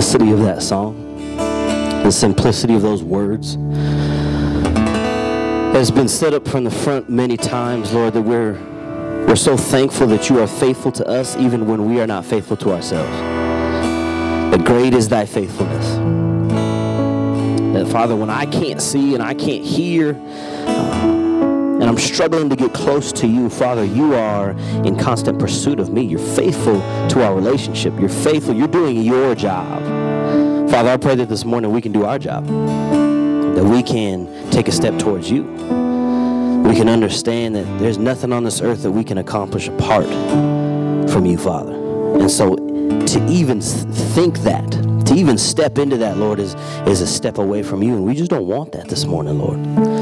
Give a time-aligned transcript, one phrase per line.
[0.00, 1.16] simplicity of that song,
[2.04, 3.56] the simplicity of those words
[5.74, 8.52] has been set up from the front many times, Lord, that we're,
[9.26, 12.56] we're so thankful that you are faithful to us even when we are not faithful
[12.58, 13.10] to ourselves.
[14.52, 15.96] That great is thy faithfulness.
[17.74, 21.17] That, Father, when I can't see and I can't hear, uh,
[21.88, 24.50] I'm struggling to get close to you, Father, you are
[24.84, 26.02] in constant pursuit of me.
[26.02, 27.98] You're faithful to our relationship.
[27.98, 28.54] You're faithful.
[28.54, 29.80] You're doing your job.
[30.68, 34.68] Father, I pray that this morning we can do our job, that we can take
[34.68, 35.44] a step towards you.
[35.44, 40.08] We can understand that there's nothing on this earth that we can accomplish apart
[41.10, 41.72] from you, Father.
[42.20, 44.70] And so to even think that,
[45.06, 46.54] to even step into that, Lord, is,
[46.86, 47.94] is a step away from you.
[47.94, 49.97] And we just don't want that this morning, Lord.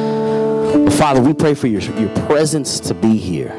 [1.07, 3.51] Father, we pray for your, your presence to be here.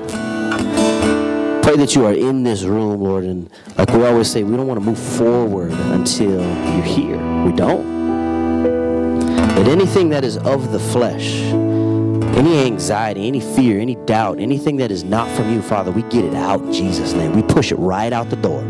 [1.63, 3.23] Pray that you are in this room, Lord.
[3.23, 7.15] And like we always say, we don't want to move forward until you're here.
[7.45, 8.65] We don't.
[9.55, 11.35] But anything that is of the flesh,
[12.35, 16.25] any anxiety, any fear, any doubt, anything that is not from you, Father, we get
[16.25, 17.31] it out in Jesus' name.
[17.31, 18.61] We push it right out the door.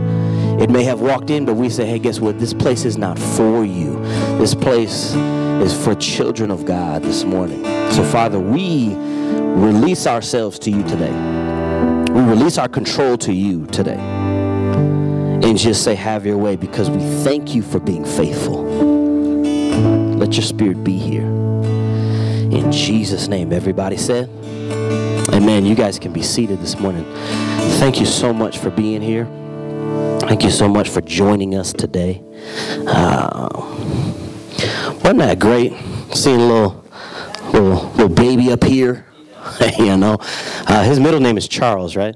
[0.62, 2.38] It may have walked in, but we say, hey, guess what?
[2.38, 4.00] This place is not for you.
[4.38, 7.77] This place is for children of God this morning.
[7.94, 11.12] So, Father, we release ourselves to you today.
[12.12, 14.00] We release our control to you today.
[14.00, 18.64] And just say, Have your way, because we thank you for being faithful.
[20.18, 21.26] Let your spirit be here.
[21.26, 24.30] In Jesus' name, everybody said,
[25.34, 25.66] Amen.
[25.66, 27.06] You guys can be seated this morning.
[27.80, 29.26] Thank you so much for being here.
[30.22, 32.24] Thank you so much for joining us today.
[32.88, 33.50] Uh,
[35.04, 35.74] wasn't that great?
[36.14, 36.87] Seeing a little
[37.52, 39.06] little, little baby up here.
[39.80, 40.18] you know,
[40.68, 42.16] uh, his middle name is Charles, right?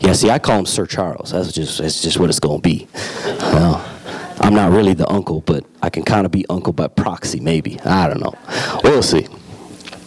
[0.00, 1.30] Yeah, see, I call him Sir Charles.
[1.30, 2.88] That's just that's just what it's gonna be.
[3.24, 3.96] Uh,
[4.40, 7.80] I'm not really the uncle, but I can kind of be uncle by proxy, maybe.
[7.80, 8.34] I don't know.
[8.82, 9.28] We'll see.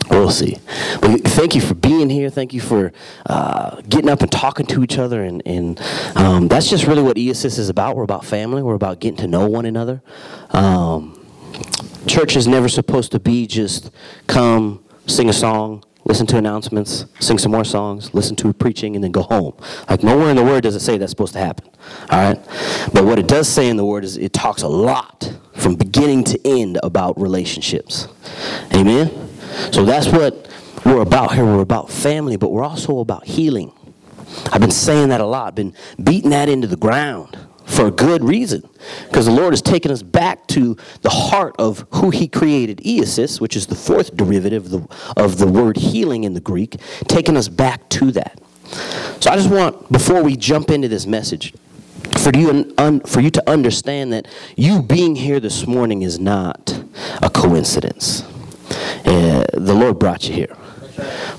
[0.09, 0.57] We'll see.
[1.01, 2.29] But thank you for being here.
[2.29, 2.91] Thank you for
[3.27, 5.23] uh, getting up and talking to each other.
[5.23, 5.79] And, and
[6.15, 7.95] um, that's just really what EASIS is about.
[7.95, 8.63] We're about family.
[8.63, 10.01] We're about getting to know one another.
[10.49, 11.18] Um,
[12.09, 13.91] church is never supposed to be just
[14.27, 19.03] come, sing a song, listen to announcements, sing some more songs, listen to preaching, and
[19.03, 19.53] then go home.
[19.87, 21.69] Like nowhere in the Word does it say that's supposed to happen.
[22.09, 22.43] All right?
[22.93, 26.23] But what it does say in the Word is it talks a lot from beginning
[26.25, 28.07] to end about relationships.
[28.73, 29.09] Amen?
[29.71, 30.51] So that's what
[30.85, 31.45] we're about here.
[31.45, 33.71] We're about family, but we're also about healing.
[34.51, 37.37] I've been saying that a lot, been beating that into the ground
[37.69, 38.67] for a good reason.
[39.07, 43.39] Because the Lord has taken us back to the heart of who He created Eosis,
[43.39, 46.77] which is the fourth derivative of the, of the word healing in the Greek,
[47.07, 48.41] taking us back to that.
[49.21, 51.53] So I just want, before we jump into this message,
[52.17, 56.83] for you, un, for you to understand that you being here this morning is not
[57.21, 58.23] a coincidence.
[59.05, 60.55] Uh, the Lord brought you here.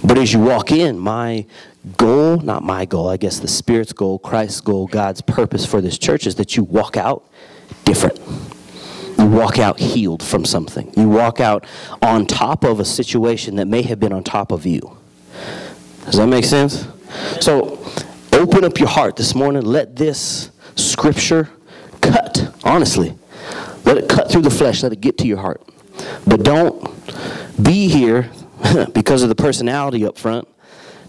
[0.03, 1.45] But as you walk in, my
[1.97, 5.99] goal, not my goal, I guess the Spirit's goal, Christ's goal, God's purpose for this
[5.99, 7.25] church is that you walk out
[7.85, 8.21] different.
[9.19, 10.93] You walk out healed from something.
[10.97, 11.67] You walk out
[12.03, 14.97] on top of a situation that may have been on top of you.
[16.07, 16.87] Does that make sense?
[17.41, 17.85] So
[18.33, 19.63] open up your heart this morning.
[19.63, 21.51] Let this scripture
[22.01, 23.15] cut, honestly.
[23.85, 24.83] Let it cut through the flesh.
[24.83, 25.63] Let it get to your heart.
[26.27, 26.83] But don't
[27.63, 28.31] be here
[28.95, 30.49] because of the personality up front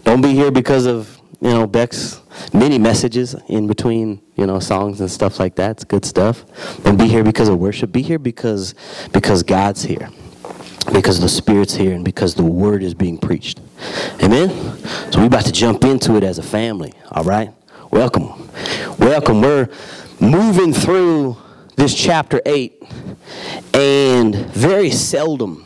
[0.04, 2.20] don't be here because of, you know, Beck's
[2.52, 5.72] many messages in between, you know, songs and stuff like that.
[5.72, 6.44] It's good stuff.
[6.82, 7.92] Don't be here because of worship.
[7.92, 8.74] Be here because
[9.12, 10.10] because God's here.
[10.92, 13.60] Because the Spirit's here and because the word is being preached.
[14.22, 14.50] Amen?
[15.12, 16.92] So we're about to jump into it as a family.
[17.12, 17.52] All right?
[17.90, 18.48] Welcome.
[18.98, 19.42] Welcome.
[19.42, 19.68] We're
[20.20, 21.36] moving through
[21.76, 22.82] this chapter 8
[23.74, 25.64] and very seldom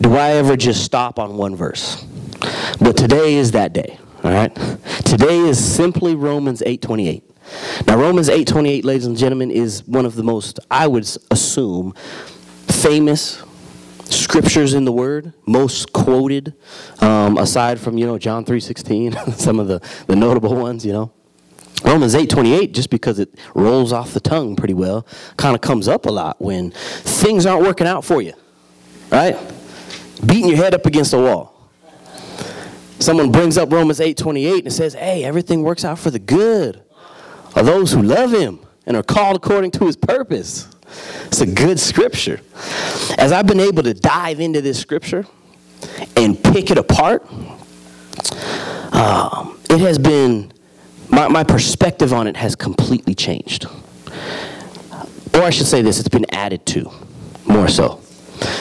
[0.00, 2.04] do I ever just stop on one verse.
[2.80, 3.98] But today is that day.
[4.22, 4.54] All right?
[5.04, 7.22] Today is simply Romans 8:28.
[7.86, 11.94] Now Romans 8:28, ladies and gentlemen, is one of the most I would assume
[12.68, 13.42] famous
[14.04, 16.54] scriptures in the Word, most quoted,
[17.00, 21.10] um, aside from you know John 3:16, some of the the notable ones, you know.
[21.82, 25.06] Romans 8:28 just because it rolls off the tongue pretty well,
[25.38, 28.34] kind of comes up a lot when things aren't working out for you.
[29.10, 29.36] Right?
[30.26, 31.49] Beating your head up against a wall
[33.00, 36.80] someone brings up Romans 8:28 and says, "Hey, everything works out for the good
[37.56, 40.68] of those who love him and are called according to his purpose."
[41.26, 42.40] It's a good scripture.
[43.18, 45.26] As I've been able to dive into this scripture
[46.16, 47.24] and pick it apart,
[48.92, 50.52] um, it has been
[51.08, 53.66] my, my perspective on it has completely changed.
[55.34, 56.90] Or I should say this, it's been added to
[57.46, 58.00] more so.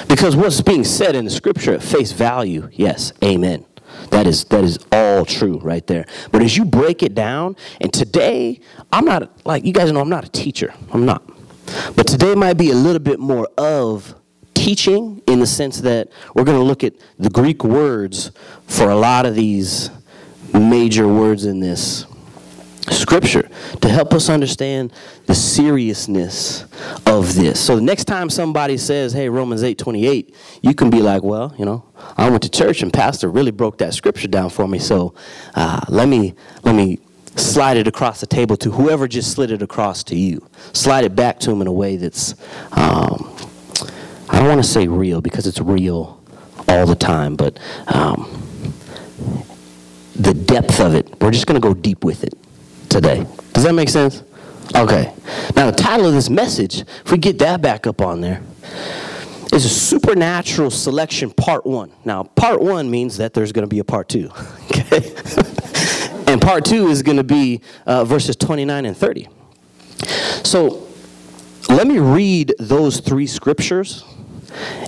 [0.07, 3.65] Because what's being said in the scripture at face value, yes, amen.
[4.11, 6.05] That is that is all true right there.
[6.31, 8.59] But as you break it down, and today
[8.91, 10.73] I'm not like you guys know I'm not a teacher.
[10.91, 11.23] I'm not.
[11.95, 14.15] But today might be a little bit more of
[14.55, 18.31] teaching in the sense that we're going to look at the Greek words
[18.67, 19.89] for a lot of these
[20.53, 22.05] major words in this
[22.91, 23.49] scripture
[23.81, 24.91] to help us understand
[25.25, 26.65] the seriousness
[27.05, 27.59] of this.
[27.59, 31.65] So the next time somebody says, "Hey, Romans 8:28," you can be like, "Well, you
[31.65, 31.83] know,
[32.17, 34.79] I went to church and pastor really broke that scripture down for me.
[34.79, 35.13] So
[35.55, 36.33] uh, let me
[36.63, 36.99] let me
[37.35, 40.45] slide it across the table to whoever just slid it across to you.
[40.73, 42.35] Slide it back to them in a way that's
[42.71, 43.33] um,
[44.29, 46.21] I don't want to say real because it's real
[46.67, 48.43] all the time, but um,
[50.15, 51.09] the depth of it.
[51.21, 52.33] We're just going to go deep with it
[52.89, 53.25] today.
[53.53, 54.23] Does that make sense?
[54.75, 55.13] Okay.
[55.55, 58.41] Now, the title of this message, if we get that back up on there,
[59.51, 61.91] is a supernatural selection part one.
[62.05, 64.29] Now, part one means that there's going to be a part two.
[64.69, 65.13] Okay?
[66.27, 69.27] and part two is going to be uh, verses 29 and 30.
[70.43, 70.87] So,
[71.69, 74.03] let me read those three scriptures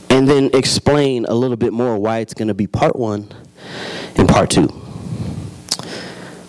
[0.09, 3.31] and then explain a little bit more why it's going to be part one
[4.17, 4.80] and part two.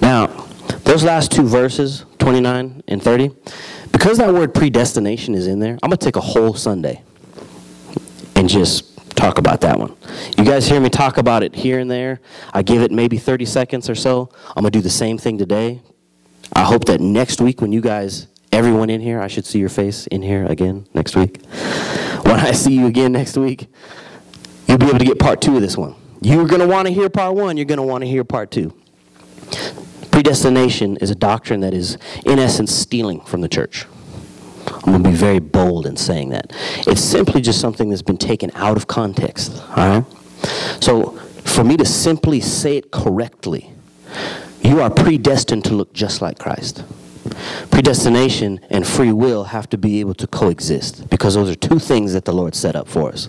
[0.00, 0.26] Now,
[0.84, 3.30] those last two verses, 29 and 30,
[3.92, 7.02] because that word predestination is in there, I'm going to take a whole Sunday
[8.34, 9.96] and just talk about that one.
[10.36, 12.20] You guys hear me talk about it here and there.
[12.52, 14.30] I give it maybe 30 seconds or so.
[14.48, 15.80] I'm going to do the same thing today.
[16.52, 19.68] I hope that next week when you guys everyone in here, I should see your
[19.68, 21.44] face in here again next week.
[22.22, 23.68] When I see you again next week,
[24.66, 25.94] you'll be able to get part 2 of this one.
[26.22, 28.50] You're going to want to hear part 1, you're going to want to hear part
[28.50, 28.72] 2.
[30.16, 33.84] Predestination is a doctrine that is, in essence, stealing from the church.
[34.66, 36.54] I'm going to be very bold in saying that.
[36.86, 39.62] It's simply just something that's been taken out of context.
[39.76, 40.04] All right?
[40.82, 41.10] So,
[41.44, 43.70] for me to simply say it correctly,
[44.62, 46.82] you are predestined to look just like Christ.
[47.70, 52.14] Predestination and free will have to be able to coexist because those are two things
[52.14, 53.28] that the Lord set up for us.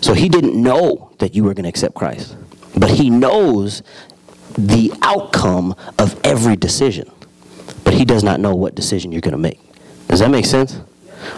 [0.00, 2.34] So, He didn't know that you were going to accept Christ,
[2.76, 3.84] but He knows
[4.54, 7.10] the outcome of every decision,
[7.84, 9.60] but he does not know what decision you're going to make.
[10.08, 10.80] Does that make sense?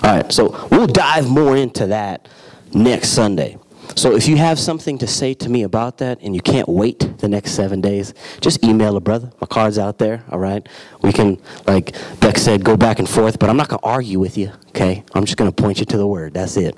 [0.03, 2.29] All right, so we'll dive more into that
[2.73, 3.59] next Sunday.
[3.97, 7.19] So if you have something to say to me about that and you can't wait
[7.19, 9.31] the next seven days, just email a brother.
[9.41, 10.67] My card's out there, all right?
[11.03, 14.19] We can, like Beck said, go back and forth, but I'm not going to argue
[14.19, 15.05] with you, okay?
[15.15, 16.35] I'm just going to point you to the word.
[16.35, 16.77] That's it.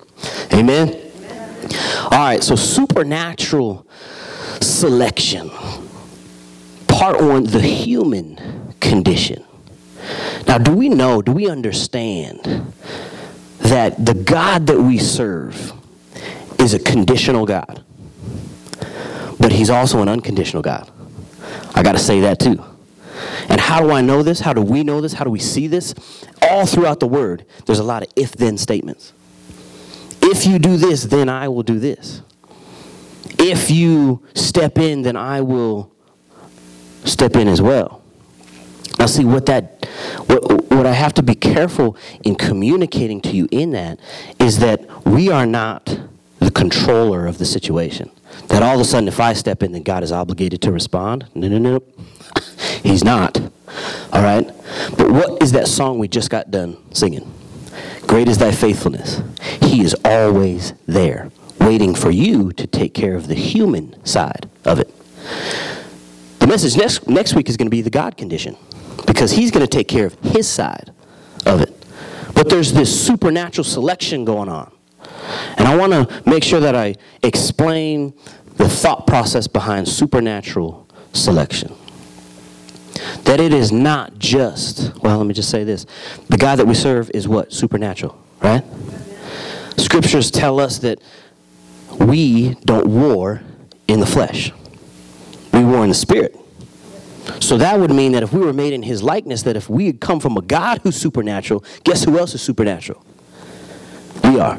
[0.52, 1.00] Amen?
[2.02, 3.86] All right, so supernatural
[4.60, 5.50] selection
[6.96, 9.44] part on the human condition.
[10.48, 12.72] Now, do we know, do we understand
[13.58, 15.72] that the God that we serve
[16.58, 17.84] is a conditional God?
[19.38, 20.90] But he's also an unconditional God.
[21.74, 22.64] I got to say that too.
[23.50, 24.40] And how do I know this?
[24.40, 25.12] How do we know this?
[25.12, 25.94] How do we see this?
[26.40, 29.12] All throughout the word, there's a lot of if then statements.
[30.22, 32.22] If you do this, then I will do this.
[33.38, 35.92] If you step in, then I will
[37.06, 38.02] step in as well.
[38.98, 39.86] Now, see what that,
[40.26, 44.00] what, what I have to be careful in communicating to you in that
[44.38, 45.98] is that we are not
[46.38, 48.10] the controller of the situation.
[48.48, 51.26] That all of a sudden, if I step in, then God is obligated to respond.
[51.34, 51.82] No, no, no.
[52.82, 53.38] He's not.
[54.12, 54.46] All right?
[54.96, 57.32] But what is that song we just got done singing?
[58.06, 59.20] Great is thy faithfulness.
[59.60, 64.78] He is always there, waiting for you to take care of the human side of
[64.78, 64.95] it.
[66.46, 68.56] The message next, next week is going to be the God condition
[69.04, 70.92] because he's going to take care of his side
[71.44, 71.84] of it.
[72.36, 74.70] But there's this supernatural selection going on.
[75.56, 78.14] And I want to make sure that I explain
[78.58, 81.74] the thought process behind supernatural selection.
[83.24, 85.84] That it is not just, well, let me just say this.
[86.28, 87.52] The God that we serve is what?
[87.52, 88.62] Supernatural, right?
[89.78, 91.00] Scriptures tell us that
[91.98, 93.42] we don't war
[93.88, 94.52] in the flesh
[95.64, 96.36] we were in the spirit.
[97.40, 99.86] So that would mean that if we were made in his likeness, that if we
[99.86, 103.04] had come from a God who's supernatural, guess who else is supernatural?
[104.24, 104.56] We are.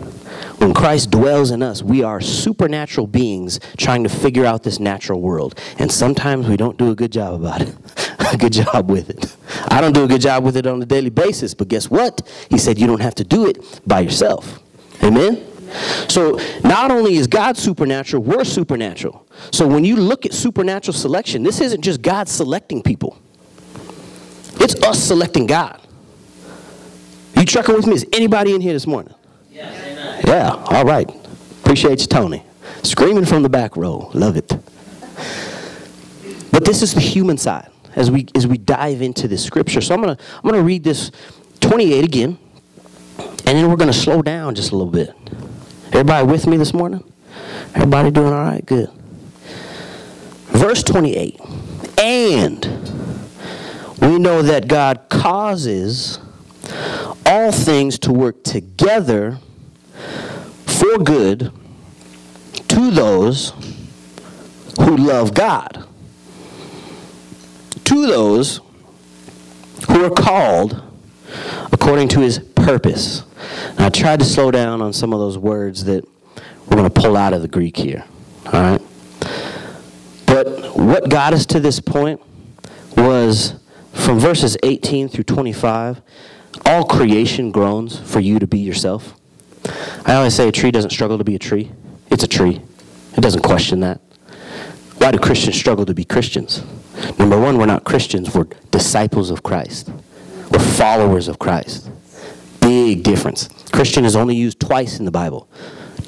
[0.57, 5.21] When Christ dwells in us, we are supernatural beings trying to figure out this natural
[5.21, 5.59] world.
[5.77, 7.75] And sometimes we don't do a good job about it.
[8.33, 9.35] a good job with it.
[9.69, 12.27] I don't do a good job with it on a daily basis, but guess what?
[12.49, 14.59] He said you don't have to do it by yourself.
[15.03, 15.45] Amen?
[16.09, 19.27] So not only is God supernatural, we're supernatural.
[19.51, 23.17] So when you look at supernatural selection, this isn't just God selecting people.
[24.59, 25.79] It's us selecting God.
[27.35, 27.93] You trucking with me?
[27.93, 29.13] Is anybody in here this morning?
[30.25, 31.09] Yeah, all right.
[31.63, 32.43] Appreciate you, Tony.
[32.83, 34.09] Screaming from the back row.
[34.13, 34.49] Love it.
[36.51, 39.81] But this is the human side as we as we dive into this scripture.
[39.81, 41.11] So I'm gonna I'm gonna read this
[41.59, 42.37] 28 again,
[43.19, 45.13] and then we're gonna slow down just a little bit.
[45.87, 47.03] Everybody with me this morning?
[47.73, 48.65] Everybody doing all right?
[48.65, 48.89] Good.
[50.47, 51.39] Verse 28.
[51.97, 52.65] And
[54.01, 56.19] we know that God causes
[57.25, 59.39] all things to work together
[60.65, 61.51] for good
[62.67, 63.53] to those
[64.79, 65.85] who love God,
[67.85, 68.61] to those
[69.89, 70.83] who are called
[71.71, 73.23] according to his purpose.
[73.77, 76.03] I tried to slow down on some of those words that
[76.65, 78.03] we're going to pull out of the Greek here.
[78.47, 78.81] All right?
[80.25, 82.19] But what got us to this point
[82.97, 83.55] was
[83.93, 86.01] from verses 18 through 25
[86.65, 89.17] all creation groans for you to be yourself.
[90.05, 91.71] I always say a tree doesn't struggle to be a tree.
[92.11, 92.61] It's a tree.
[93.15, 94.01] It doesn't question that.
[94.97, 96.65] Why do Christians struggle to be Christians?
[97.17, 99.89] Number one, we're not Christians, we're disciples of Christ.
[100.51, 101.91] We're followers of Christ.
[102.67, 103.47] Big difference.
[103.71, 105.47] Christian is only used twice in the Bible.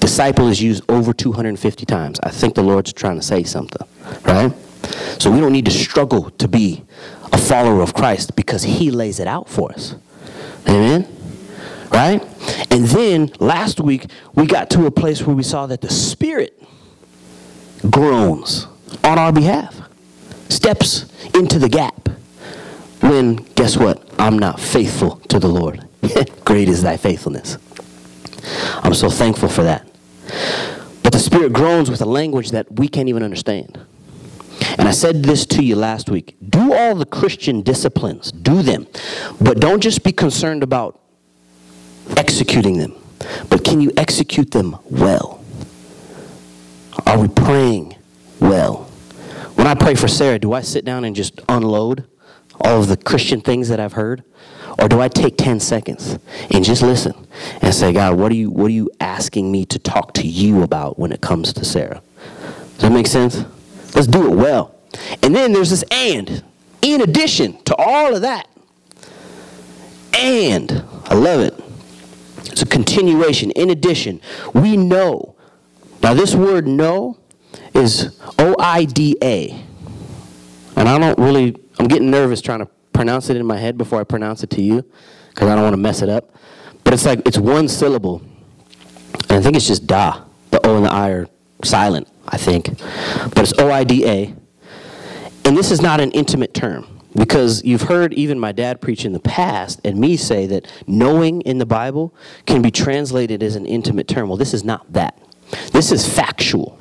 [0.01, 2.19] Disciple is used over 250 times.
[2.21, 3.87] I think the Lord's trying to say something,
[4.25, 4.53] right?
[5.19, 6.83] So we don't need to struggle to be
[7.31, 9.95] a follower of Christ because he lays it out for us.
[10.67, 11.07] Amen?
[11.93, 12.21] Right?
[12.69, 16.61] And then last week, we got to a place where we saw that the Spirit
[17.89, 18.67] groans
[19.05, 19.79] on our behalf,
[20.49, 22.09] steps into the gap.
[22.99, 24.03] When, guess what?
[24.19, 25.85] I'm not faithful to the Lord.
[26.45, 27.57] Great is thy faithfulness.
[28.83, 29.87] I'm so thankful for that.
[31.03, 33.79] But the Spirit groans with a language that we can't even understand.
[34.77, 36.35] And I said this to you last week.
[36.47, 38.87] Do all the Christian disciplines, do them.
[39.41, 40.99] But don't just be concerned about
[42.17, 42.95] executing them,
[43.49, 45.43] but can you execute them well?
[47.05, 47.95] Are we praying
[48.39, 48.83] well?
[49.55, 52.05] When I pray for Sarah, do I sit down and just unload
[52.61, 54.23] all of the Christian things that I've heard?
[54.79, 56.17] Or do I take 10 seconds
[56.51, 57.27] and just listen
[57.61, 60.63] and say, God, what are you, what are you asking me to talk to you
[60.63, 62.01] about when it comes to Sarah?
[62.73, 63.43] Does that make sense?
[63.93, 64.75] Let's do it well.
[65.21, 66.43] And then there's this and.
[66.81, 68.47] In addition to all of that,
[70.17, 71.53] and, I love it.
[72.51, 73.51] It's a continuation.
[73.51, 74.21] In addition,
[74.53, 75.35] we know.
[76.01, 77.17] Now, this word know
[77.73, 79.61] is O I D A.
[80.75, 82.69] And I don't really, I'm getting nervous trying to
[82.99, 84.83] pronounce it in my head before I pronounce it to you
[85.29, 86.35] because I don't want to mess it up.
[86.83, 88.21] But it's like, it's one syllable.
[89.29, 90.25] And I think it's just da.
[90.51, 91.27] The O and the I are
[91.63, 92.77] silent, I think.
[92.77, 94.35] But it's O I D A.
[95.45, 99.13] And this is not an intimate term because you've heard even my dad preach in
[99.13, 102.13] the past and me say that knowing in the Bible
[102.45, 104.27] can be translated as an intimate term.
[104.27, 105.17] Well, this is not that.
[105.71, 106.77] This is factual.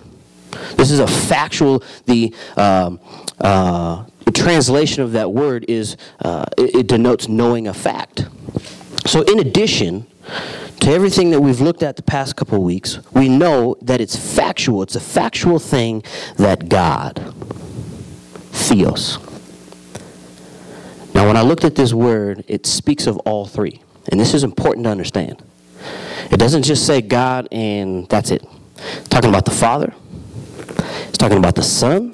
[0.75, 2.99] This is a factual, the, um,
[3.41, 8.28] uh, the translation of that word is, uh, it, it denotes knowing a fact.
[9.06, 10.06] So, in addition
[10.80, 14.82] to everything that we've looked at the past couple weeks, we know that it's factual.
[14.82, 16.02] It's a factual thing
[16.37, 17.32] that God,
[18.52, 19.16] theos.
[21.14, 23.80] Now, when I looked at this word, it speaks of all three.
[24.11, 25.42] And this is important to understand.
[26.30, 28.44] It doesn't just say God and that's it.
[28.76, 29.94] It's talking about the Father,
[31.08, 32.12] it's talking about the Son,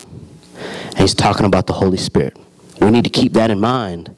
[0.94, 2.36] and he's talking about the Holy Spirit.
[2.80, 4.14] We need to keep that in mind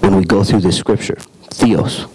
[0.00, 1.16] when we go through this scripture.
[1.50, 2.06] Theos.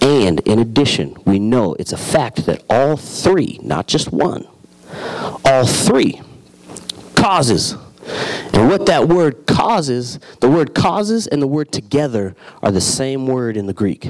[0.00, 4.46] And in addition, we know it's a fact that all three, not just one,
[5.44, 6.20] all three
[7.16, 7.76] causes
[8.52, 13.26] and what that word causes, the word causes and the word together are the same
[13.26, 14.06] word in the Greek.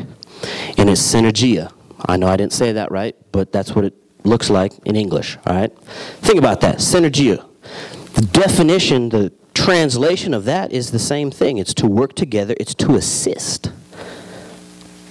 [0.77, 1.73] And it's synergia.
[2.07, 5.37] I know I didn't say that right, but that's what it looks like in English,
[5.47, 5.77] all right?
[6.21, 7.45] Think about that synergia.
[8.15, 12.75] The definition, the translation of that is the same thing it's to work together, it's
[12.77, 13.73] to assist.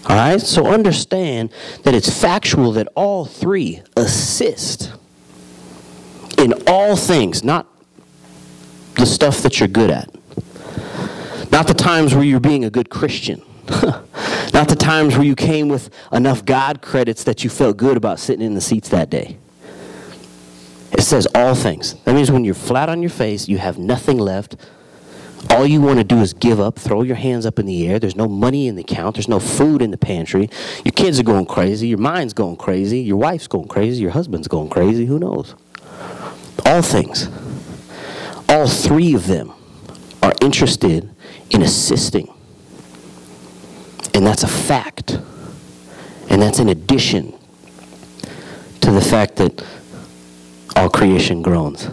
[0.08, 0.42] All right?
[0.42, 1.52] So understand
[1.84, 4.94] that it's factual that all three assist
[6.38, 7.68] in all things, not
[8.96, 10.10] the stuff that you're good at.
[11.52, 13.42] Not the times where you're being a good Christian.
[14.54, 18.18] Not the times where you came with enough God credits that you felt good about
[18.18, 19.38] sitting in the seats that day.
[20.92, 21.96] It says all things.
[22.06, 24.56] That means when you're flat on your face, you have nothing left.
[25.50, 28.00] All you want to do is give up, throw your hands up in the air.
[28.00, 29.16] There's no money in the account.
[29.16, 30.50] There's no food in the pantry.
[30.84, 31.88] Your kids are going crazy.
[31.88, 33.00] Your mind's going crazy.
[33.00, 34.02] Your wife's going crazy.
[34.02, 35.06] Your husband's going crazy.
[35.06, 35.56] Who knows?
[36.66, 37.30] All things.
[38.50, 39.54] All three of them
[40.24, 41.10] are interested
[41.50, 42.34] in assisting.
[44.14, 45.20] And that's a fact.
[46.30, 47.38] And that's in addition
[48.82, 49.64] to the fact that
[50.88, 51.84] all creation groans.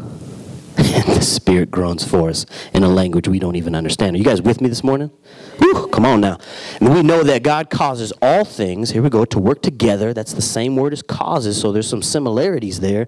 [0.77, 4.15] and the Spirit groans for us in a language we don't even understand.
[4.15, 5.11] Are you guys with me this morning?
[5.59, 6.39] Whew, come on now.
[6.81, 10.15] And we know that God causes all things, here we go, to work together.
[10.15, 13.07] That's the same word as causes, so there's some similarities there.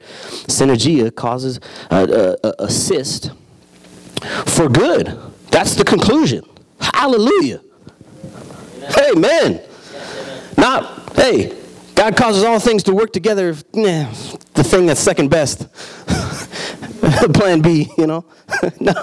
[0.49, 3.31] Synergia causes, uh, uh, uh, assist
[4.45, 5.17] for good.
[5.51, 6.45] That's the conclusion.
[6.81, 7.61] Hallelujah.
[9.13, 9.61] Amen.
[10.59, 11.57] Not, hey,
[11.97, 13.55] God causes all things to work together.
[13.75, 14.11] Nah,
[14.55, 15.67] the thing that's second best.
[17.35, 18.25] Plan B, you know?
[18.81, 18.93] no.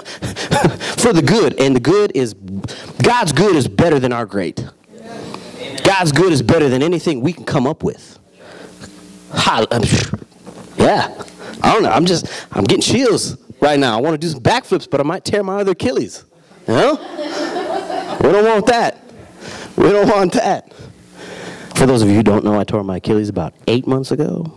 [0.98, 1.60] For the good.
[1.60, 2.34] And the good is,
[3.02, 4.64] God's good is better than our great.
[5.82, 8.18] God's good is better than anything we can come up with.
[10.78, 11.24] Yeah.
[11.62, 11.90] I don't know.
[11.90, 13.98] I'm just, I'm getting chills right now.
[13.98, 16.24] I want to do some backflips, but I might tear my other Achilles.
[16.68, 18.18] You know?
[18.22, 19.02] We don't want that.
[19.76, 20.72] We don't want that.
[21.74, 24.50] For those of you who don't know, I tore my Achilles about eight months ago,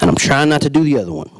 [0.00, 1.30] and I'm trying not to do the other one.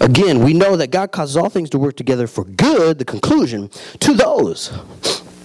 [0.00, 3.70] Again, we know that God causes all things to work together for good, the conclusion,
[4.00, 4.72] to those.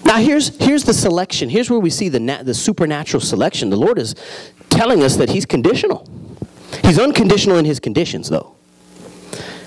[0.04, 1.50] Now, here's, here's the selection.
[1.50, 3.70] Here's where we see the, the supernatural selection.
[3.70, 4.16] The Lord is
[4.70, 6.10] telling us that He's conditional.
[6.84, 8.56] He's unconditional in His conditions, though.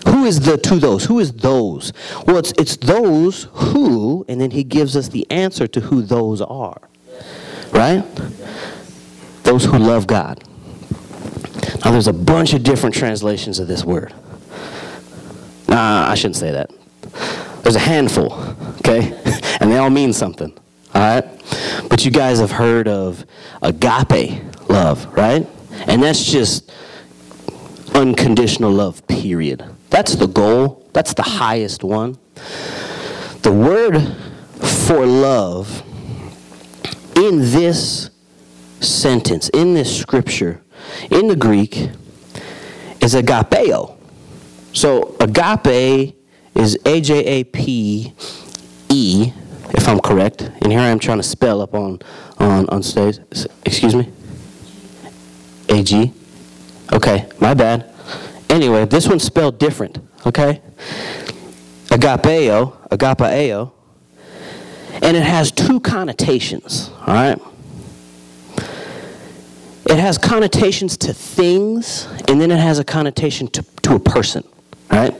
[0.08, 1.04] Who is the to those?
[1.04, 1.92] Who is those?
[2.26, 6.40] Well, it's, it's those who, and then He gives us the answer to who those
[6.40, 6.80] are.
[7.72, 8.04] Right?
[9.42, 10.42] Those who love God.
[11.84, 14.12] Now, there's a bunch of different translations of this word.
[15.68, 16.70] Nah, I shouldn't say that.
[17.62, 18.32] There's a handful,
[18.78, 19.12] okay?
[19.60, 20.52] and they all mean something,
[20.94, 21.24] all right?
[21.88, 23.24] But you guys have heard of
[23.62, 25.46] agape love, right?
[25.86, 26.72] And that's just
[27.94, 29.64] unconditional love, period.
[29.90, 32.18] That's the goal, that's the highest one.
[33.42, 34.00] The word
[34.60, 35.82] for love
[37.20, 38.10] in this
[38.80, 40.62] sentence, in this scripture,
[41.10, 41.90] in the Greek,
[43.00, 43.96] is agapeo.
[44.72, 46.16] So agape
[46.54, 48.14] is A J A P
[48.88, 49.32] E,
[49.70, 50.42] if I'm correct.
[50.62, 52.00] And here I am trying to spell up on
[52.38, 53.18] on on stage.
[53.64, 54.10] Excuse me.
[55.68, 56.12] A G.
[56.92, 57.92] Okay, my bad.
[58.48, 59.98] Anyway, this one's spelled different.
[60.26, 60.60] Okay.
[61.86, 63.72] Agapeo, agapeo,
[65.02, 66.90] and it has two connotations.
[67.06, 67.38] All right.
[69.86, 74.44] It has connotations to things, and then it has a connotation to, to a person.
[74.90, 75.12] Right?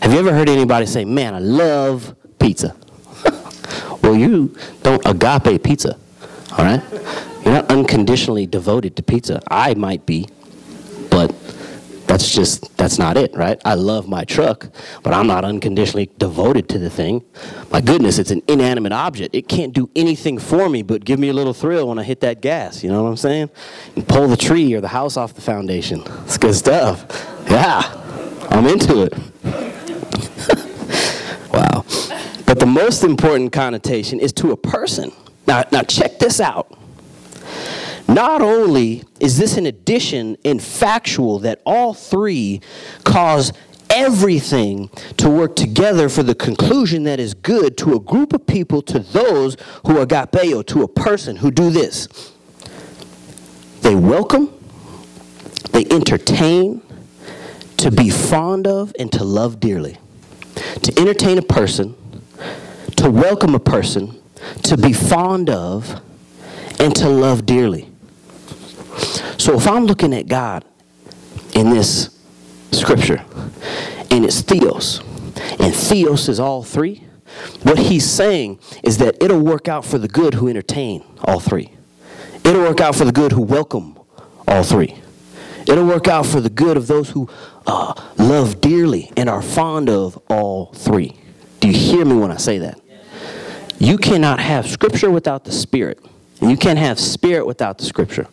[0.00, 2.76] Have you ever heard anybody say, Man, I love pizza?
[4.02, 5.98] well, you don't agape pizza.
[6.58, 6.82] All right?
[7.44, 9.40] You're not unconditionally devoted to pizza.
[9.50, 10.28] I might be,
[11.10, 11.34] but
[12.06, 14.68] that's just that's not it right i love my truck
[15.02, 17.24] but i'm not unconditionally devoted to the thing
[17.70, 21.28] my goodness it's an inanimate object it can't do anything for me but give me
[21.28, 23.50] a little thrill when i hit that gas you know what i'm saying
[23.96, 27.06] and pull the tree or the house off the foundation it's good stuff
[27.48, 27.98] yeah
[28.52, 29.14] I'm into it.
[31.52, 31.86] wow.
[32.44, 35.10] But the most important connotation is to a person.
[35.46, 36.78] Now, now check this out.
[38.12, 42.60] Not only is this an addition in factual that all three
[43.04, 43.54] cause
[43.88, 48.82] everything to work together for the conclusion that is good to a group of people,
[48.82, 52.32] to those who are agapeo, to a person who do this.
[53.80, 54.52] They welcome,
[55.70, 56.82] they entertain,
[57.78, 59.96] to be fond of and to love dearly.
[60.54, 61.96] To entertain a person,
[62.96, 64.20] to welcome a person,
[64.64, 66.00] to be fond of,
[66.78, 67.91] and to love dearly.
[69.38, 70.64] So if I'm looking at God
[71.54, 72.18] in this
[72.70, 73.24] scripture,
[74.10, 75.00] and it's theos,
[75.58, 77.04] and theos is all three,
[77.62, 81.72] what he's saying is that it'll work out for the good who entertain all three.
[82.44, 83.98] It'll work out for the good who welcome
[84.46, 85.00] all three.
[85.66, 87.28] It'll work out for the good of those who
[87.66, 91.16] uh, love dearly and are fond of all three.
[91.60, 92.80] Do you hear me when I say that?
[93.78, 96.04] You cannot have Scripture without the Spirit.
[96.40, 98.26] And you can't have Spirit without the Scripture.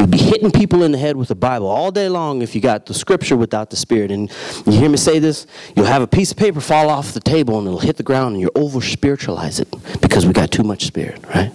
[0.00, 2.62] You'll be hitting people in the head with the Bible all day long if you
[2.62, 4.10] got the scripture without the Spirit.
[4.10, 4.32] And
[4.64, 5.46] you hear me say this?
[5.76, 8.32] You'll have a piece of paper fall off the table and it'll hit the ground
[8.32, 9.68] and you over spiritualize it
[10.00, 11.52] because we got too much Spirit, right?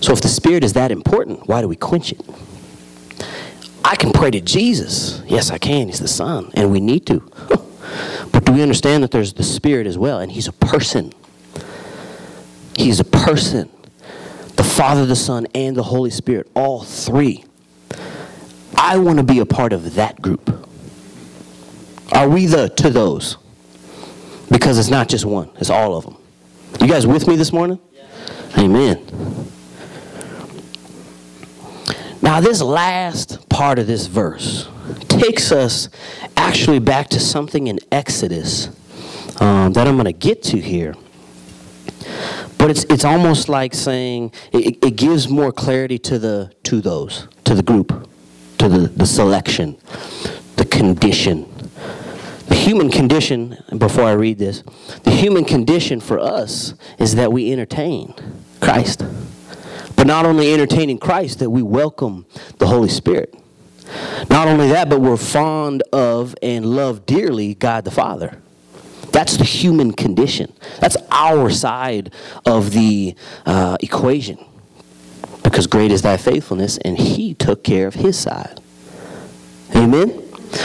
[0.00, 2.22] So if the Spirit is that important, why do we quench it?
[3.84, 5.22] I can pray to Jesus.
[5.26, 5.88] Yes, I can.
[5.88, 7.20] He's the Son, and we need to.
[8.32, 11.12] but do we understand that there's the Spirit as well, and He's a person?
[12.74, 13.68] He's a person.
[14.78, 17.44] The Father, the Son, and the Holy Spirit, all three.
[18.76, 20.68] I want to be a part of that group.
[22.12, 23.38] Are we the to those?
[24.48, 26.16] Because it's not just one, it's all of them.
[26.80, 27.80] You guys with me this morning?
[27.92, 28.06] Yeah.
[28.56, 29.04] Amen.
[32.22, 34.68] Now, this last part of this verse
[35.08, 35.88] takes us
[36.36, 38.68] actually back to something in Exodus
[39.40, 40.94] um, that I'm going to get to here.
[42.68, 47.26] But it's, it's almost like saying it, it gives more clarity to the to those,
[47.44, 48.06] to the group,
[48.58, 49.78] to the, the selection,
[50.56, 51.50] the condition.
[52.48, 54.64] The human condition, before I read this,
[55.04, 58.14] the human condition for us is that we entertain
[58.60, 59.02] Christ.
[59.96, 62.26] But not only entertaining Christ, that we welcome
[62.58, 63.34] the Holy Spirit.
[64.28, 68.42] Not only that, but we're fond of and love dearly God the Father.
[69.18, 70.52] That's the human condition.
[70.78, 72.12] That's our side
[72.46, 74.38] of the uh, equation.
[75.42, 78.60] Because great is thy faithfulness, and he took care of his side.
[79.74, 80.22] Amen?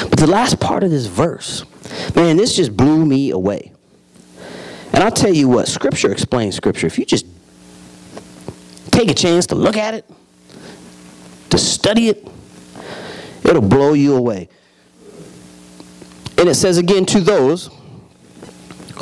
[0.08, 1.66] But the last part of this verse,
[2.16, 3.72] man, this just blew me away.
[4.94, 6.86] And I'll tell you what, Scripture explains Scripture.
[6.86, 7.26] If you just
[8.92, 10.06] take a chance to look at it,
[11.50, 12.28] to study it,
[13.44, 14.48] it'll blow you away.
[16.38, 17.72] And it says again, to those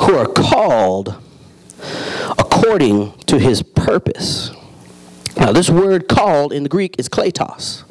[0.02, 1.16] who are called
[2.38, 4.50] according to his purpose.
[5.36, 7.84] Now, this word called in the Greek is kletos,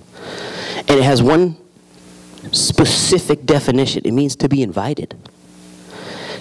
[0.76, 1.58] and it has one
[2.52, 5.16] specific definition it means to be invited.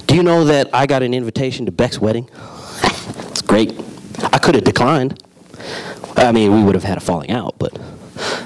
[0.06, 2.28] Do you know that I got an invitation to Beck's wedding?
[3.28, 3.72] it's great.
[4.32, 5.22] I could have declined.
[6.16, 7.78] I mean, we would have had a falling out, but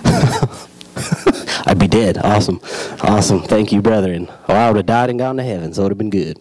[1.74, 2.18] I'd be dead.
[2.18, 2.60] Awesome.
[3.02, 3.42] Awesome.
[3.42, 4.28] Thank you, brethren.
[4.48, 6.38] Or I would have died and gone to heaven, so it would have been good.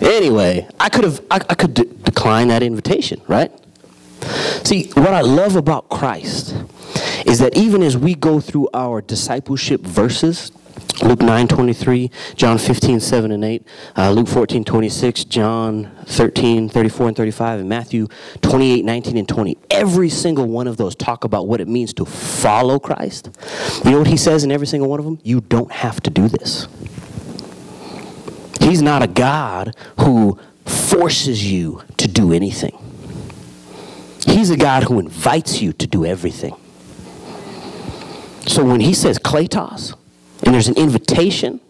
[0.00, 3.50] Anyway, I could have I, I could decline that invitation, right?
[4.62, 6.54] See, what I love about Christ
[7.26, 10.52] is that even as we go through our discipleship verses,
[11.00, 17.08] Luke 9 23, John 15 7 and 8, uh, Luke 14 26, John 13 34
[17.08, 18.08] and 35, and Matthew
[18.42, 19.58] 28 19 and 20.
[19.70, 23.30] Every single one of those talk about what it means to follow Christ.
[23.84, 25.18] You know what he says in every single one of them?
[25.22, 26.68] You don't have to do this.
[28.60, 32.78] He's not a God who forces you to do anything.
[34.26, 36.54] He's a God who invites you to do everything.
[38.46, 39.94] So when he says kletos,
[40.52, 41.62] and there's an invitation.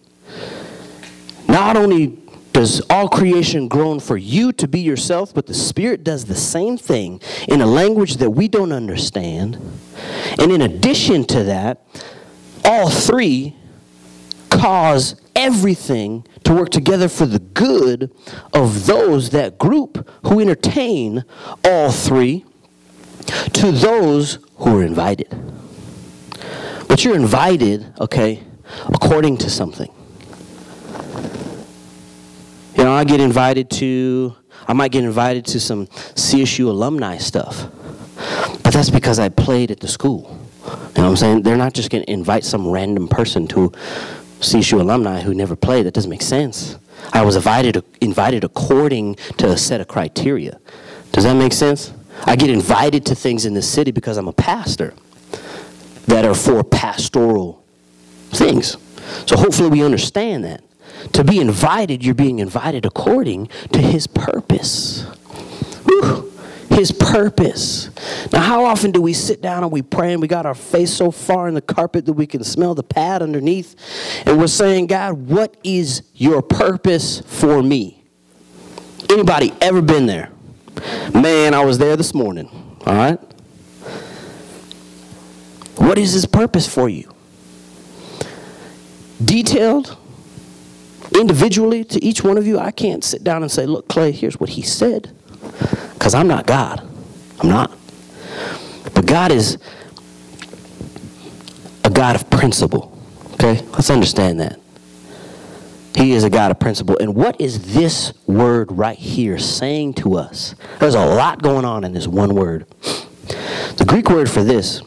[1.47, 2.19] Not only
[2.53, 6.77] does all creation groan for you to be yourself, but the Spirit does the same
[6.77, 9.57] thing in a language that we don't understand.
[10.37, 11.87] And in addition to that,
[12.65, 13.55] all three
[14.51, 18.11] cause everything to work together for the good
[18.53, 21.25] of those, that group who entertain
[21.65, 22.45] all three,
[23.53, 25.29] to those who are invited.
[26.89, 28.43] But you're invited, okay,
[28.87, 29.91] according to something.
[32.77, 34.35] You know, I get invited to,
[34.67, 37.69] I might get invited to some CSU alumni stuff,
[38.63, 40.39] but that's because I played at the school.
[40.65, 41.43] You know what I'm saying?
[41.43, 43.71] They're not just going to invite some random person to
[44.41, 45.87] CSU alumni who never played.
[45.87, 46.77] That doesn't make sense.
[47.13, 50.59] I was invited, invited according to a set of criteria.
[51.13, 51.93] Does that make sense?
[52.25, 54.95] I get invited to things in the city because I'm a pastor
[56.07, 57.62] that are for pastoral
[58.33, 58.77] things.
[59.27, 60.63] So hopefully we understand that.
[61.15, 65.03] To be invited, you're being invited according to his purpose.
[65.85, 66.33] Whew.
[66.71, 67.91] His purpose.
[68.33, 70.93] Now, how often do we sit down and we pray and we got our face
[70.93, 73.77] so far in the carpet that we can smell the pad underneath?
[74.27, 78.05] And we're saying, God, what is your purpose for me?
[79.11, 80.31] Anybody ever been there?
[81.13, 82.49] Man, I was there this morning.
[82.87, 83.19] All right?
[85.77, 87.12] What is his purpose for you?
[89.25, 89.97] Detailed
[91.19, 94.39] individually to each one of you, I can't sit down and say, Look, Clay, here's
[94.39, 95.15] what he said.
[95.95, 96.89] Because I'm not God.
[97.41, 97.73] I'm not.
[98.95, 99.59] But God is
[101.85, 102.99] a God of principle.
[103.35, 103.63] Okay?
[103.73, 104.59] Let's understand that.
[105.95, 106.97] He is a God of principle.
[106.99, 110.55] And what is this word right here saying to us?
[110.81, 112.67] There's a lot going on in this one word.
[113.77, 114.81] The Greek word for this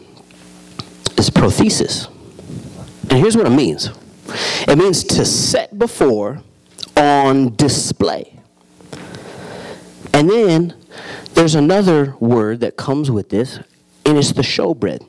[1.18, 2.08] is prothesis.
[3.10, 3.90] And here's what it means
[4.68, 6.42] it means to set before
[6.98, 8.34] on display.
[10.14, 10.74] And then
[11.34, 13.60] there's another word that comes with this,
[14.06, 15.06] and it's the showbread.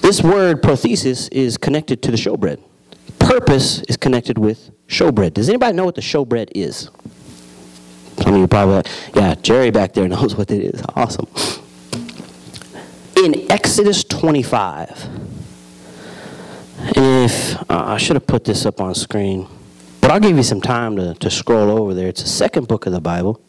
[0.00, 2.60] This word prothesis is connected to the showbread.
[3.18, 5.34] Purpose is connected with showbread.
[5.34, 6.90] Does anybody know what the showbread is?
[8.22, 10.82] Some of you probably yeah, Jerry back there knows what it is.
[10.94, 11.26] Awesome.
[13.16, 15.25] In Exodus 25, and
[16.94, 19.48] if uh, I should have put this up on screen,
[20.00, 22.08] but I'll give you some time to, to scroll over there.
[22.08, 23.40] It's the second book of the Bible.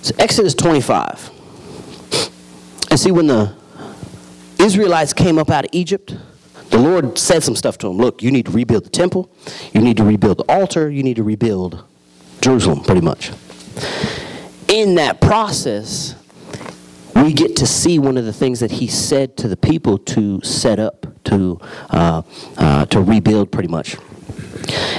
[0.00, 1.30] It's Exodus 25.
[2.90, 3.54] And see, when the
[4.58, 6.16] Israelites came up out of Egypt,
[6.70, 7.98] the Lord said some stuff to them.
[7.98, 9.30] Look, you need to rebuild the temple,
[9.72, 11.84] you need to rebuild the altar, you need to rebuild
[12.40, 13.30] Jerusalem, pretty much.
[14.68, 16.14] In that process,
[17.14, 20.40] we get to see one of the things that he said to the people to
[20.42, 22.22] set up, to, uh,
[22.56, 23.96] uh, to rebuild, pretty much.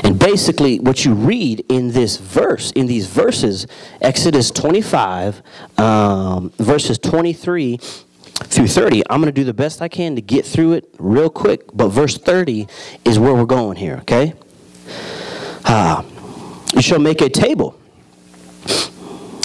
[0.04, 3.68] And basically, what you read in this verse, in these verses,
[4.02, 5.42] Exodus 25,
[5.78, 10.46] um, verses 23 through 30, I'm going to do the best I can to get
[10.46, 12.68] through it real quick, but verse 30
[13.06, 14.34] is where we're going here, okay?
[15.66, 16.04] Uh,
[16.74, 17.80] you shall make a table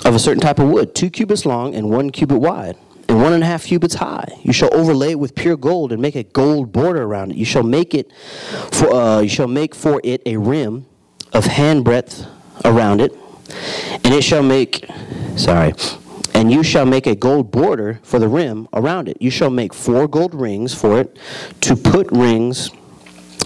[0.09, 2.79] of a certain type of wood, two cubits long and one cubit wide,
[3.11, 4.27] and one and a half cubits high.
[4.42, 7.37] You shall overlay it with pure gold and make a gold border around it.
[7.37, 8.11] You shall make it
[8.73, 10.87] for uh, you shall make for it a rim
[11.35, 12.27] of handbreadth
[12.64, 13.12] around it,
[14.03, 14.88] and it shall make
[15.37, 15.75] sorry.
[16.35, 19.21] And you shall make a gold border for the rim around it.
[19.21, 21.18] You shall make four gold rings for it
[21.62, 22.71] to put rings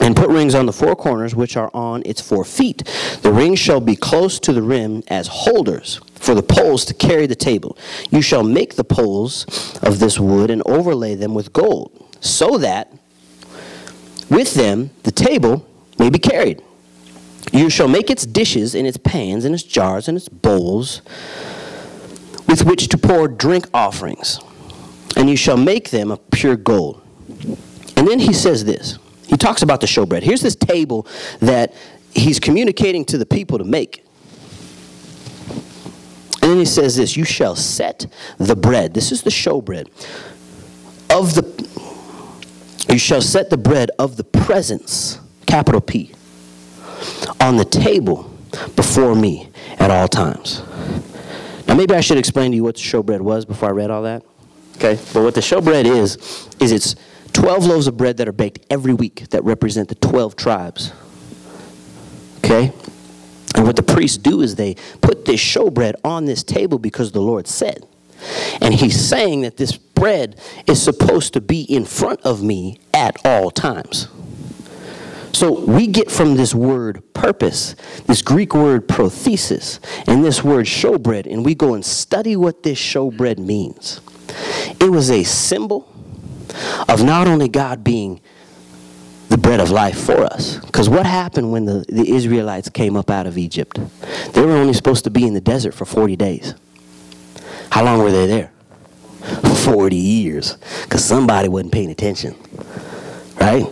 [0.00, 2.84] and put rings on the four corners which are on its four feet.
[3.22, 7.26] The rings shall be close to the rim as holders for the poles to carry
[7.26, 7.76] the table.
[8.10, 9.44] You shall make the poles
[9.82, 12.92] of this wood and overlay them with gold, so that
[14.30, 15.66] with them the table
[15.98, 16.62] may be carried.
[17.52, 21.02] You shall make its dishes and its pans and its jars and its bowls
[22.46, 24.38] with which to pour drink offerings,
[25.16, 27.02] and you shall make them of pure gold.
[27.96, 30.22] And then he says this he talks about the showbread.
[30.22, 31.04] Here's this table
[31.40, 31.74] that
[32.14, 34.01] he's communicating to the people to make.
[36.52, 38.92] Then he says this You shall set the bread.
[38.92, 39.88] This is the showbread.
[41.08, 46.12] Of the you shall set the bread of the presence, capital P,
[47.40, 48.30] on the table
[48.76, 50.60] before me at all times.
[51.66, 54.02] Now, maybe I should explain to you what the showbread was before I read all
[54.02, 54.22] that.
[54.76, 55.00] Okay?
[55.14, 56.96] But what the showbread is, is it's
[57.32, 60.92] 12 loaves of bread that are baked every week that represent the 12 tribes.
[62.44, 62.74] Okay?
[63.54, 67.20] And what the priests do is they put this showbread on this table because the
[67.20, 67.86] Lord said.
[68.60, 73.16] And he's saying that this bread is supposed to be in front of me at
[73.24, 74.08] all times.
[75.32, 77.74] So we get from this word purpose,
[78.06, 82.78] this Greek word prothesis, and this word showbread, and we go and study what this
[82.78, 84.00] showbread means.
[84.78, 85.88] It was a symbol
[86.88, 88.20] of not only God being
[89.42, 90.56] bread of life for us.
[90.58, 93.78] Because what happened when the, the Israelites came up out of Egypt?
[94.32, 96.54] They were only supposed to be in the desert for 40 days.
[97.70, 98.52] How long were they there?
[99.64, 100.56] 40 years.
[100.84, 102.36] Because somebody wasn't paying attention.
[103.40, 103.66] Right?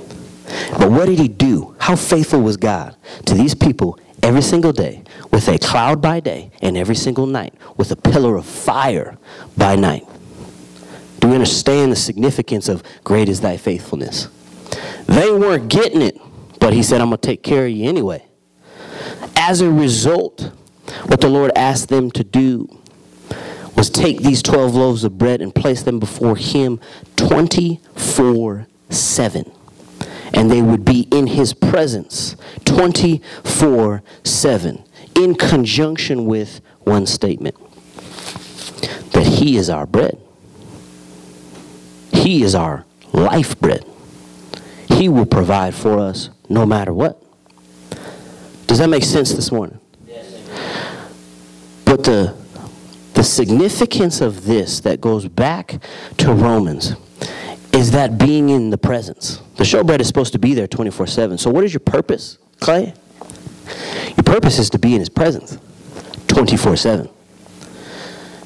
[0.78, 1.76] But what did he do?
[1.78, 6.50] How faithful was God to these people every single day with a cloud by day
[6.60, 9.16] and every single night with a pillar of fire
[9.56, 10.06] by night?
[11.20, 14.28] Do we understand the significance of great is thy faithfulness?
[15.06, 16.18] They weren't getting it,
[16.60, 18.24] but he said, I'm going to take care of you anyway.
[19.36, 20.52] As a result,
[21.06, 22.68] what the Lord asked them to do
[23.76, 26.80] was take these 12 loaves of bread and place them before him
[27.16, 29.52] 24 7.
[30.32, 34.84] And they would be in his presence 24 7,
[35.16, 37.56] in conjunction with one statement
[39.12, 40.18] that he is our bread.
[42.12, 43.84] He is our life bread.
[45.00, 47.22] He will provide for us no matter what.
[48.66, 49.80] Does that make sense this morning?
[51.86, 52.36] But the,
[53.14, 55.82] the significance of this that goes back
[56.18, 56.96] to Romans
[57.72, 59.40] is that being in the presence.
[59.56, 61.38] The showbread is supposed to be there 24 7.
[61.38, 62.92] So, what is your purpose, Clay?
[64.18, 65.56] Your purpose is to be in his presence
[66.26, 67.08] 24 7.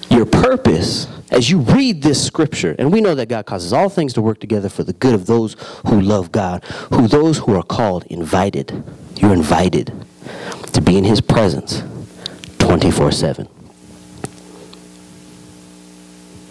[0.09, 4.13] Your purpose as you read this scripture, and we know that God causes all things
[4.15, 5.57] to work together for the good of those
[5.87, 8.85] who love God, who those who are called invited.
[9.17, 9.93] You're invited
[10.73, 11.83] to be in his presence
[12.59, 13.49] 24 7.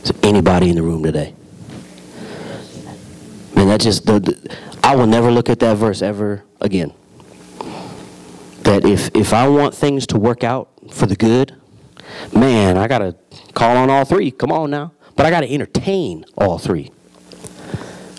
[0.03, 1.33] Is anybody in the room today?
[3.55, 6.93] Man, that just, the, the, I will never look at that verse ever again.
[8.63, 11.55] That if, if I want things to work out for the good,
[12.33, 13.15] man, I got to
[13.53, 14.31] call on all three.
[14.31, 14.93] Come on now.
[15.15, 16.91] But I got to entertain all three.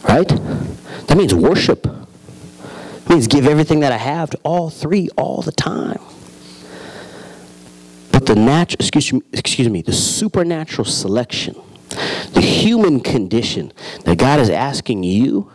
[0.09, 0.29] Right?
[0.29, 1.87] That means worship.
[1.87, 6.01] It means give everything that I have to all three all the time.
[8.13, 11.57] But the natural, excuse me, excuse me, the supernatural selection,
[12.33, 13.73] the human condition
[14.05, 15.51] that God is asking you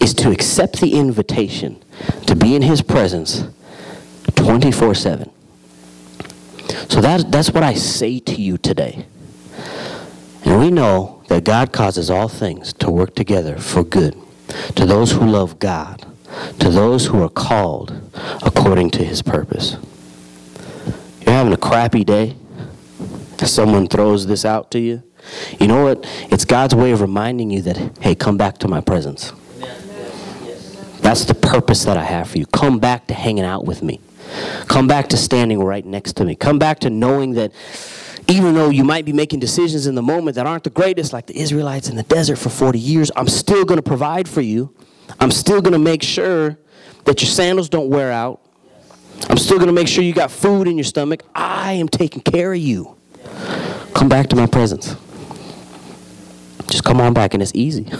[0.00, 1.82] is to accept the invitation
[2.26, 3.44] to be in His presence
[4.36, 5.30] 24 7.
[6.68, 9.06] So that, that's what I say to you today.
[10.44, 14.16] And we know that God causes all things to work together for good
[14.76, 16.06] to those who love God,
[16.60, 17.92] to those who are called
[18.42, 19.76] according to his purpose.
[21.20, 22.36] You're having a crappy day,
[23.46, 25.02] someone throws this out to you.
[25.58, 26.04] You know what?
[26.30, 29.32] It's God's way of reminding you that, hey, come back to my presence.
[31.00, 32.46] That's the purpose that I have for you.
[32.46, 34.00] Come back to hanging out with me.
[34.68, 36.34] Come back to standing right next to me.
[36.34, 37.52] Come back to knowing that
[38.28, 41.26] even though you might be making decisions in the moment that aren't the greatest, like
[41.26, 44.74] the Israelites in the desert for 40 years, I'm still going to provide for you.
[45.18, 46.58] I'm still going to make sure
[47.04, 48.42] that your sandals don't wear out.
[49.30, 51.22] I'm still going to make sure you got food in your stomach.
[51.34, 52.96] I am taking care of you.
[53.94, 54.94] Come back to my presence.
[56.68, 57.86] Just come on back, and it's easy.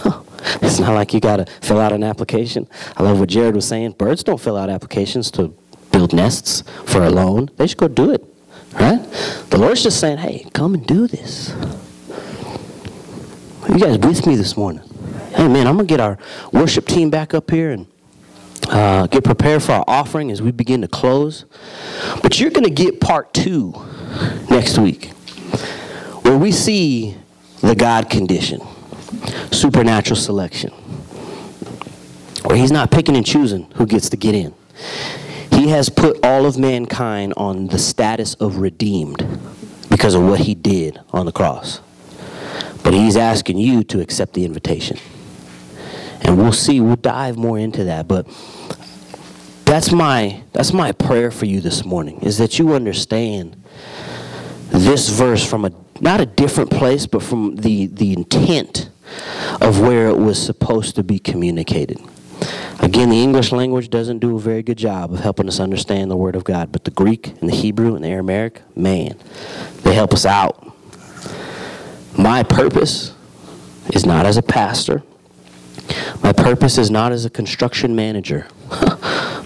[0.61, 2.67] it's not like you got to fill out an application.
[2.95, 3.93] I love what Jared was saying.
[3.93, 5.53] Birds don't fill out applications to
[5.99, 8.23] build nests for a loan, they should go do it.
[8.71, 9.01] Right?
[9.49, 11.53] The Lord's just saying, hey, come and do this.
[13.67, 14.81] You guys with me this morning?
[15.35, 16.17] Hey, man, I'm going to get our
[16.53, 17.85] worship team back up here and
[18.69, 21.43] uh, get prepared for our offering as we begin to close.
[22.23, 23.73] But you're going to get part two
[24.49, 25.07] next week,
[26.21, 27.17] where we see
[27.59, 28.61] the God condition,
[29.51, 30.71] supernatural selection,
[32.45, 34.53] where He's not picking and choosing who gets to get in.
[35.59, 39.27] He has put all of mankind on the status of redeemed
[39.89, 41.81] because of what he did on the cross.
[42.81, 44.97] But he's asking you to accept the invitation.
[46.21, 48.07] And we'll see, we'll dive more into that.
[48.07, 48.25] But
[49.65, 53.61] that's my that's my prayer for you this morning is that you understand
[54.69, 58.89] this verse from a not a different place, but from the, the intent
[59.59, 61.99] of where it was supposed to be communicated.
[62.81, 66.15] Again, the English language doesn't do a very good job of helping us understand the
[66.15, 69.17] Word of God, but the Greek and the Hebrew and the Aramaic, man,
[69.83, 70.65] they help us out.
[72.17, 73.13] My purpose
[73.93, 75.03] is not as a pastor.
[76.23, 78.47] My purpose is not as a construction manager.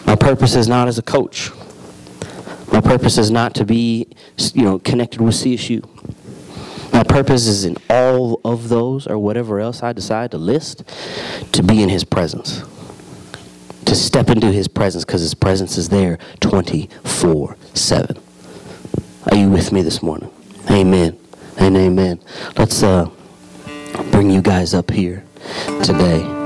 [0.05, 1.49] My purpose is not as a coach.
[2.71, 4.07] My purpose is not to be,
[4.53, 5.87] you know, connected with CSU.
[6.93, 10.83] My purpose is in all of those or whatever else I decide to list
[11.51, 12.63] to be in his presence
[13.93, 18.17] to step into his presence because his presence is there 24 7.
[19.31, 20.31] Are you with me this morning?
[20.71, 21.17] Amen
[21.57, 22.19] and amen.
[22.57, 23.09] Let's uh,
[24.11, 25.23] bring you guys up here
[25.83, 26.42] today.